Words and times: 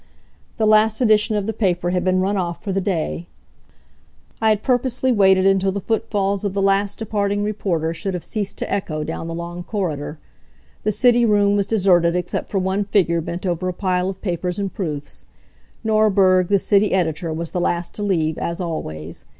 The 0.57 0.65
last 0.65 0.99
edition 0.99 1.35
of 1.35 1.45
the 1.45 1.53
paper 1.53 1.91
had 1.91 2.03
been 2.03 2.21
run 2.21 2.35
off 2.35 2.63
for 2.63 2.71
the 2.71 2.81
day. 2.81 3.27
I 4.41 4.49
had 4.49 4.63
purposely 4.63 5.11
waited 5.11 5.45
until 5.45 5.71
the 5.71 5.79
footfalls 5.79 6.43
of 6.43 6.55
the 6.55 6.61
last 6.63 6.97
departing 6.97 7.43
reporter 7.43 7.93
should 7.93 8.15
have 8.15 8.23
ceased 8.23 8.57
to 8.57 8.73
echo 8.73 9.03
down 9.03 9.27
the 9.27 9.35
long 9.35 9.63
corridor. 9.63 10.17
The 10.81 10.91
city 10.91 11.23
room 11.23 11.55
was 11.55 11.67
deserted 11.67 12.15
except 12.15 12.49
for 12.49 12.57
one 12.57 12.83
figure 12.83 13.21
bent 13.21 13.45
over 13.45 13.67
a 13.67 13.73
pile 13.73 14.09
of 14.09 14.23
papers 14.23 14.57
and 14.57 14.73
proofs. 14.73 15.27
Norberg, 15.83 16.47
the 16.47 16.57
city 16.57 16.93
editor, 16.93 17.31
was 17.31 17.51
the 17.51 17.61
last 17.61 17.93
to 17.93 18.01
leave, 18.01 18.39
as 18.39 18.59
always. 18.59 19.23